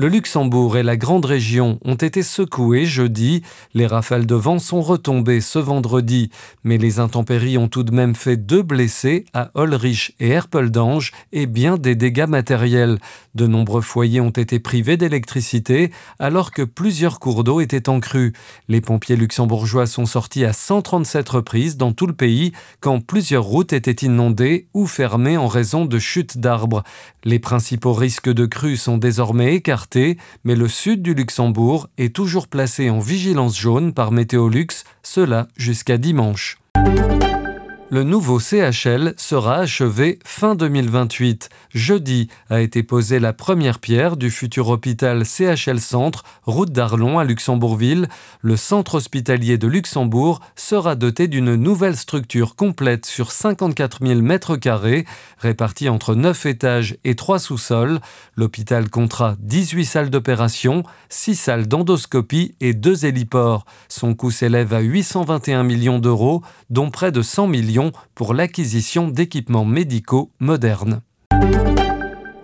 Le 0.00 0.06
Luxembourg 0.06 0.76
et 0.76 0.84
la 0.84 0.96
Grande 0.96 1.24
Région 1.24 1.80
ont 1.84 1.96
été 1.96 2.22
secoués 2.22 2.86
jeudi. 2.86 3.42
Les 3.74 3.88
rafales 3.88 4.26
de 4.26 4.36
vent 4.36 4.60
sont 4.60 4.80
retombées 4.80 5.40
ce 5.40 5.58
vendredi. 5.58 6.30
Mais 6.62 6.78
les 6.78 7.00
intempéries 7.00 7.58
ont 7.58 7.66
tout 7.66 7.82
de 7.82 7.92
même 7.92 8.14
fait 8.14 8.36
deux 8.36 8.62
blessés 8.62 9.24
à 9.34 9.50
Olrich 9.54 10.14
et 10.20 10.28
Erpeldange 10.28 11.10
et 11.32 11.46
bien 11.46 11.78
des 11.78 11.96
dégâts 11.96 12.28
matériels. 12.28 13.00
De 13.34 13.48
nombreux 13.48 13.80
foyers 13.80 14.20
ont 14.20 14.30
été 14.30 14.60
privés 14.60 14.96
d'électricité 14.96 15.90
alors 16.20 16.52
que 16.52 16.62
plusieurs 16.62 17.18
cours 17.18 17.42
d'eau 17.42 17.60
étaient 17.60 17.88
en 17.88 17.98
crue. 17.98 18.34
Les 18.68 18.80
pompiers 18.80 19.16
luxembourgeois 19.16 19.86
sont 19.86 20.06
sortis 20.06 20.44
à 20.44 20.52
137 20.52 21.28
reprises 21.28 21.76
dans 21.76 21.92
tout 21.92 22.06
le 22.06 22.12
pays 22.12 22.52
quand 22.78 23.04
plusieurs 23.04 23.42
routes 23.42 23.72
étaient 23.72 24.06
inondées 24.06 24.68
ou 24.74 24.86
fermées 24.86 25.36
en 25.36 25.48
raison 25.48 25.86
de 25.86 25.98
chutes 25.98 26.38
d'arbres. 26.38 26.84
Les 27.24 27.40
principaux 27.40 27.94
risques 27.94 28.32
de 28.32 28.46
crue 28.46 28.76
sont 28.76 28.96
désormais 28.96 29.56
écartés 29.56 29.87
mais 30.44 30.54
le 30.54 30.68
sud 30.68 31.02
du 31.02 31.14
Luxembourg 31.14 31.88
est 31.98 32.14
toujours 32.14 32.48
placé 32.48 32.90
en 32.90 32.98
vigilance 32.98 33.58
jaune 33.58 33.92
par 33.92 34.12
Météolux, 34.12 34.68
cela 35.02 35.48
jusqu'à 35.56 35.98
dimanche. 35.98 36.58
Le 37.90 38.02
nouveau 38.02 38.38
CHL 38.38 39.14
sera 39.16 39.60
achevé 39.60 40.18
fin 40.22 40.54
2028. 40.54 41.48
Jeudi 41.72 42.28
a 42.50 42.60
été 42.60 42.82
posée 42.82 43.18
la 43.18 43.32
première 43.32 43.78
pierre 43.78 44.18
du 44.18 44.30
futur 44.30 44.68
hôpital 44.68 45.24
CHL 45.24 45.80
Centre, 45.80 46.22
route 46.44 46.70
d'Arlon 46.70 47.18
à 47.18 47.24
Luxembourgville. 47.24 48.08
Le 48.42 48.58
centre 48.58 48.96
hospitalier 48.96 49.56
de 49.56 49.66
Luxembourg 49.66 50.40
sera 50.54 50.96
doté 50.96 51.28
d'une 51.28 51.54
nouvelle 51.54 51.96
structure 51.96 52.56
complète 52.56 53.06
sur 53.06 53.32
54 53.32 54.06
000 54.06 54.20
mètres 54.20 54.56
carrés, 54.56 55.06
répartie 55.38 55.88
entre 55.88 56.14
9 56.14 56.44
étages 56.44 56.98
et 57.04 57.14
3 57.14 57.38
sous-sols. 57.38 58.00
L'hôpital 58.36 58.90
comptera 58.90 59.36
18 59.40 59.86
salles 59.86 60.10
d'opération, 60.10 60.82
6 61.08 61.34
salles 61.36 61.66
d'endoscopie 61.66 62.54
et 62.60 62.74
2 62.74 63.06
héliports. 63.06 63.64
Son 63.88 64.14
coût 64.14 64.30
s'élève 64.30 64.74
à 64.74 64.80
821 64.80 65.62
millions 65.62 65.98
d'euros, 65.98 66.42
dont 66.68 66.90
près 66.90 67.12
de 67.12 67.22
100 67.22 67.46
millions 67.46 67.77
pour 68.14 68.34
l'acquisition 68.34 69.08
d'équipements 69.08 69.64
médicaux 69.64 70.30
modernes. 70.40 71.02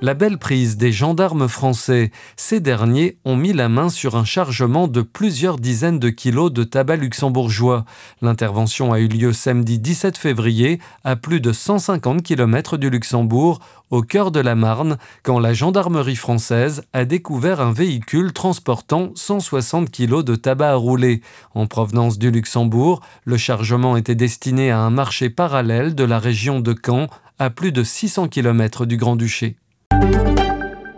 La 0.05 0.13
belle 0.13 0.37
prise 0.37 0.77
des 0.77 0.93
gendarmes 0.93 1.49
français. 1.49 2.11
Ces 2.37 2.61
derniers 2.61 3.17
ont 3.25 3.37
mis 3.37 3.55
la 3.55 3.71
main 3.71 3.89
sur 3.89 4.17
un 4.17 4.25
chargement 4.27 4.87
de 4.87 5.01
plusieurs 5.01 5.57
dizaines 5.59 5.99
de 5.99 6.11
kilos 6.11 6.53
de 6.53 6.63
tabac 6.63 6.97
luxembourgeois. 6.97 7.87
L'intervention 8.21 8.93
a 8.93 9.01
eu 9.01 9.09
lieu 9.09 9.33
samedi 9.33 9.79
17 9.79 10.19
février 10.19 10.79
à 11.05 11.17
plus 11.17 11.41
de 11.41 11.55
150 11.55 12.23
km 12.23 12.77
du 12.77 12.91
Luxembourg, 12.91 13.61
au 13.89 14.03
cœur 14.03 14.31
de 14.31 14.41
la 14.41 14.55
Marne, 14.55 14.99
quand 15.23 15.39
la 15.39 15.55
gendarmerie 15.55 16.17
française 16.17 16.83
a 16.93 17.07
découvert 17.07 17.63
un 17.63 17.73
véhicule 17.73 18.35
transportant 18.35 19.11
160 19.15 19.89
kilos 19.89 20.23
de 20.23 20.35
tabac 20.35 20.73
à 20.73 20.75
rouler. 20.75 21.23
En 21.55 21.67
provenance 21.67 22.19
du 22.19 22.31
Luxembourg, 22.31 23.01
le 23.25 23.39
chargement 23.39 23.97
était 23.97 24.15
destiné 24.15 24.71
à 24.71 24.81
un 24.81 24.91
marché 24.91 25.31
parallèle 25.31 25.95
de 25.95 26.05
la 26.05 26.19
région 26.19 26.61
de 26.61 26.75
Caen, 26.75 27.07
à 27.39 27.49
plus 27.49 27.73
de 27.73 27.83
600 27.83 28.29
km 28.29 28.85
du 28.85 28.99
Grand-Duché. 28.99 29.57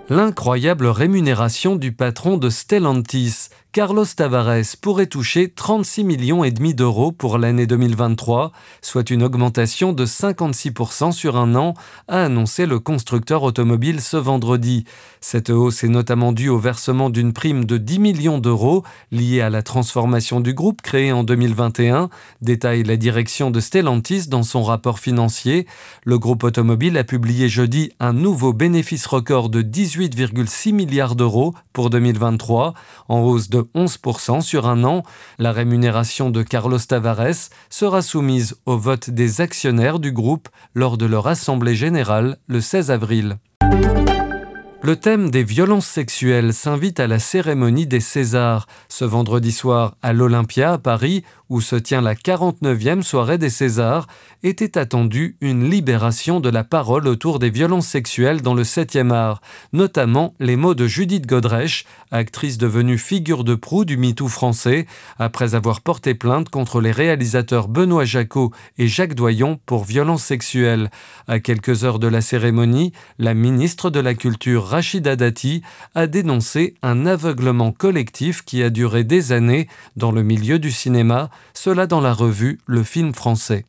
L'incroyable 0.09 0.87
rémunération 0.87 1.75
du 1.75 1.92
patron 1.92 2.37
de 2.39 2.48
Stellantis, 2.48 3.48
Carlos 3.77 4.07
Tavares 4.07 4.75
pourrait 4.81 5.07
toucher 5.07 5.51
36 5.51 6.03
millions 6.03 6.45
et 6.45 6.51
demi 6.51 6.75
d'euros 6.75 7.13
pour 7.13 7.37
l'année 7.37 7.67
2023, 7.67 8.51
soit 8.81 9.11
une 9.11 9.23
augmentation 9.23 9.93
de 9.93 10.07
56% 10.07 11.13
sur 11.13 11.37
un 11.37 11.55
an, 11.57 11.75
a 12.09 12.25
annoncé 12.25 12.65
le 12.65 12.79
constructeur 12.79 13.43
automobile 13.43 14.01
ce 14.01 14.17
vendredi. 14.17 14.87
Cette 15.21 15.51
hausse 15.51 15.85
est 15.85 15.89
notamment 15.89 16.33
due 16.33 16.49
au 16.49 16.57
versement 16.57 17.11
d'une 17.11 17.35
prime 17.35 17.67
de 17.67 17.77
10 17.77 17.99
millions 17.99 18.39
d'euros 18.39 18.83
liée 19.13 19.42
à 19.42 19.51
la 19.51 19.63
transformation 19.63 20.41
du 20.41 20.55
groupe 20.55 20.81
créé 20.81 21.13
en 21.13 21.23
2021, 21.23 22.09
détaille 22.41 22.83
la 22.83 22.97
direction 22.97 23.51
de 23.51 23.61
Stellantis 23.61 24.29
dans 24.29 24.42
son 24.42 24.63
rapport 24.63 25.01
financier. 25.01 25.67
Le 26.07 26.19
groupe 26.19 26.45
automobile 26.45 26.97
a 26.97 27.05
publié 27.05 27.51
jeudi 27.51 27.92
un 28.01 28.15
nouveau 28.15 28.55
bénéfice 28.55 29.05
record 29.05 29.51
de 29.51 29.61
18,6 29.61 30.73
milliards 30.73 31.15
d'euros 31.15 31.53
pour 31.75 31.91
2023, 31.91 32.73
en 33.11 33.20
hausse 33.20 33.51
de 33.75 33.81
11% 33.81 34.41
sur 34.41 34.67
un 34.67 34.85
an. 34.85 35.03
La 35.39 35.53
rémunération 35.53 36.31
de 36.31 36.43
Carlos 36.43 36.79
Tavares 36.79 37.51
sera 37.71 38.03
soumise 38.03 38.57
au 38.67 38.77
vote 38.77 39.11
des 39.11 39.41
actionnaires 39.41 39.99
du 39.99 40.13
groupe 40.13 40.49
lors 40.75 40.97
de 40.97 41.07
leur 41.07 41.27
assemblée 41.27 41.75
générale 41.75 42.39
le 42.47 42.61
16 42.61 42.91
avril. 42.91 43.39
Le 44.86 44.95
thème 44.95 45.33
des 45.33 45.42
violences 45.42 45.89
sexuelles 45.89 46.52
s'invite 46.52 47.01
à 47.01 47.08
la 47.08 47.19
cérémonie 47.19 47.89
des 47.89 47.98
Césars 47.98 48.69
ce 48.89 49.05
vendredi 49.05 49.51
soir 49.51 49.97
à 50.01 50.13
l'Olympia 50.13 50.74
à 50.74 50.79
Paris, 50.79 51.24
où 51.48 51.61
se 51.61 51.74
tient 51.74 52.01
la 52.01 52.14
49e 52.14 53.02
soirée 53.02 53.36
des 53.36 53.51
Césars, 53.51 54.07
était 54.45 54.79
attendue 54.79 55.39
une 55.41 55.69
libération 55.69 56.39
de 56.39 56.48
la 56.51 56.63
parole 56.63 57.08
autour 57.08 57.41
des 57.41 57.51
violences 57.51 57.89
sexuelles 57.89 58.42
dans 58.42 58.55
le 58.55 58.63
7e 58.63 59.13
art, 59.13 59.41
notamment 59.73 60.35
les 60.39 60.55
mots 60.55 60.74
de 60.74 60.86
Judith 60.86 61.27
Godrèche, 61.27 61.85
actrice 62.13 62.57
devenue 62.57 62.97
figure 62.97 63.42
de 63.42 63.57
proue 63.57 63.85
du 63.85 63.97
MeToo 63.97 64.29
français, 64.29 64.86
après 65.18 65.57
avoir 65.57 65.80
porté 65.80 66.14
plainte 66.14 66.48
contre 66.48 66.80
les 66.80 66.92
réalisateurs 66.92 67.67
Benoît 67.67 68.05
Jacot 68.05 68.53
et 68.79 68.86
Jacques 68.86 69.14
Doyon 69.14 69.58
pour 69.67 69.85
violences 69.85 70.23
sexuelles. 70.23 70.91
À 71.27 71.41
quelques 71.41 71.83
heures 71.83 71.98
de 71.98 72.07
la 72.07 72.20
cérémonie, 72.20 72.92
la 73.18 73.35
ministre 73.35 73.91
de 73.91 73.98
la 73.98 74.14
Culture 74.14 74.76
Rachida 74.77 75.17
Dati 75.17 75.63
a 75.95 76.07
dénoncé 76.07 76.75
un 76.83 77.07
aveuglement 77.07 77.73
collectif 77.73 78.45
qui 78.45 78.63
a 78.63 78.69
duré 78.69 79.05
des 79.05 79.33
années 79.33 79.69
dans 79.97 80.13
le 80.13 80.23
milieu 80.23 80.59
du 80.59 80.70
cinéma, 80.70 81.31
cela 81.55 81.87
dans 81.87 82.03
la 82.03 82.13
revue 82.13 82.59
Le 82.67 82.83
Film 82.83 83.15
français. 83.15 83.65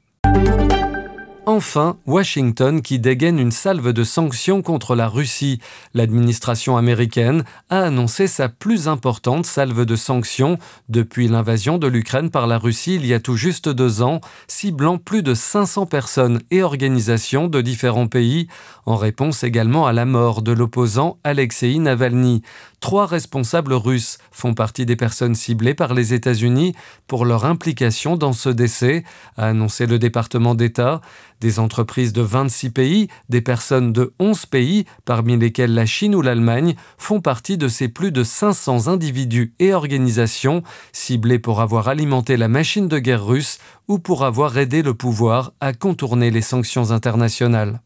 Enfin, 1.50 1.96
Washington 2.06 2.82
qui 2.82 3.00
dégaine 3.00 3.40
une 3.40 3.54
salve 3.54 3.94
de 3.94 4.04
sanctions 4.04 4.62
contre 4.62 4.96
la 4.96 5.08
Russie. 5.08 5.62
L'administration 5.94 6.76
américaine 6.76 7.46
a 7.70 7.84
annoncé 7.84 8.28
sa 8.28 8.50
plus 8.50 8.90
importante 8.90 9.46
salve 9.46 9.86
de 9.86 9.96
sanctions 9.96 10.58
depuis 10.90 11.30
l'invasion 11.30 11.78
de 11.78 11.88
l'Ukraine 11.88 12.32
par 12.32 12.48
la 12.48 12.58
Russie 12.58 12.96
il 12.96 13.06
y 13.06 13.14
a 13.14 13.22
tout 13.22 13.38
juste 13.38 13.70
deux 13.70 14.02
ans, 14.02 14.20
ciblant 14.50 14.98
plus 14.98 15.24
de 15.24 15.34
500 15.34 15.86
personnes 15.86 16.42
et 16.52 16.64
organisations 16.64 17.48
de 17.48 17.62
différents 17.62 18.08
pays, 18.08 18.50
en 18.86 18.98
réponse 18.98 19.46
également 19.46 19.88
à 19.88 19.94
la 19.94 20.04
mort 20.04 20.42
de 20.42 20.52
l'opposant 20.52 21.18
Alexei 21.24 21.78
Navalny. 21.78 22.42
Trois 22.82 23.06
responsables 23.06 23.74
russes 23.74 24.18
font 24.32 24.54
partie 24.54 24.86
des 24.86 24.98
personnes 24.98 25.34
ciblées 25.34 25.74
par 25.74 25.94
les 25.94 26.14
États-Unis 26.14 26.76
pour 27.08 27.26
leur 27.26 27.46
implication 27.46 28.18
dans 28.18 28.34
ce 28.34 28.50
décès, 28.50 29.06
a 29.38 29.48
annoncé 29.48 29.86
le 29.86 29.98
département 29.98 30.54
d'État. 30.54 31.00
Des 31.42 31.60
entreprises 31.60 32.14
de 32.14 32.22
26 32.22 32.70
pays, 32.72 33.08
des 33.30 33.42
personnes 33.42 33.94
de 33.94 34.14
11 34.20 34.48
pays, 34.48 34.86
parmi 35.06 35.38
lesquels 35.38 35.74
la 35.74 35.86
Chine 35.86 36.16
ou 36.16 36.22
l'Allemagne, 36.22 36.76
font 36.98 37.22
partie 37.22 37.58
de 37.58 37.68
ces 37.68 37.88
plus 37.88 38.12
de 38.12 38.24
500 38.24 38.88
individus 38.88 39.54
et 39.60 39.74
organisations 39.74 40.64
ciblés 40.92 41.40
pour 41.40 41.62
avoir 41.62 41.88
alimenté 41.88 42.38
la 42.38 42.48
machine 42.48 42.88
de 42.88 43.00
guerre 43.00 43.26
russe 43.26 43.60
ou 43.88 44.00
pour 44.00 44.26
avoir 44.26 44.58
aidé 44.58 44.82
le 44.82 44.94
pouvoir 44.94 45.54
à 45.60 45.74
contourner 45.74 46.32
les 46.32 46.42
sanctions 46.42 46.92
internationales. 46.92 47.82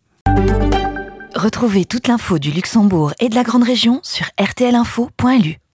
Retrouvez 1.35 1.85
toute 1.85 2.07
l'info 2.07 2.39
du 2.39 2.51
Luxembourg 2.51 3.13
et 3.19 3.29
de 3.29 3.35
la 3.35 3.44
Grande 3.44 3.63
Région 3.63 4.00
sur 4.03 4.28
rtlinfo.lu. 4.39 5.61